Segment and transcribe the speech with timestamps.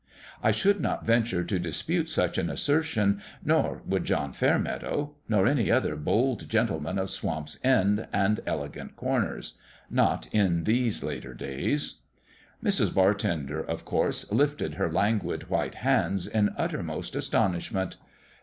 [0.41, 5.69] I should not venture to dispute such an assertion; nor would John Fairmeadow nor any
[5.69, 9.53] other bold gentleman of Swamp's End and Elegant Corners
[9.91, 11.99] not in these later days!
[12.63, 12.91] Mrs.
[12.95, 17.97] Bartender, of course, lifted her languid white hands in uttermost astonishment.